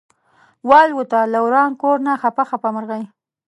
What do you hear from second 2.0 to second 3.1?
نه خپه خپه مرغۍ